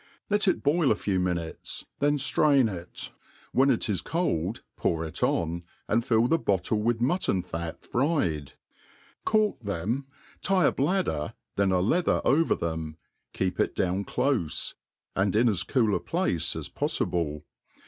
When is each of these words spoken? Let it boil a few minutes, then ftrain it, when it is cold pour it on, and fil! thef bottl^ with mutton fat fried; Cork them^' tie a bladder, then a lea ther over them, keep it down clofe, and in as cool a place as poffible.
Let 0.31 0.47
it 0.47 0.63
boil 0.63 0.91
a 0.91 0.95
few 0.95 1.19
minutes, 1.19 1.85
then 1.99 2.17
ftrain 2.17 2.73
it, 2.75 3.11
when 3.51 3.69
it 3.69 3.87
is 3.87 4.01
cold 4.01 4.63
pour 4.75 5.05
it 5.05 5.21
on, 5.21 5.61
and 5.87 6.03
fil! 6.03 6.27
thef 6.27 6.43
bottl^ 6.43 6.81
with 6.81 6.99
mutton 6.99 7.43
fat 7.43 7.83
fried; 7.83 8.53
Cork 9.25 9.59
them^' 9.59 10.05
tie 10.41 10.65
a 10.65 10.71
bladder, 10.71 11.35
then 11.55 11.71
a 11.71 11.81
lea 11.81 12.01
ther 12.01 12.19
over 12.25 12.55
them, 12.55 12.97
keep 13.31 13.59
it 13.59 13.75
down 13.75 14.03
clofe, 14.03 14.73
and 15.15 15.35
in 15.35 15.47
as 15.47 15.61
cool 15.61 15.93
a 15.93 15.99
place 15.99 16.55
as 16.55 16.67
poffible. 16.67 17.43